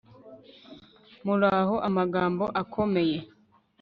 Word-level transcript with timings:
muraho 1.25 1.75
amagambo 1.87 2.45
akomeye 2.61 3.17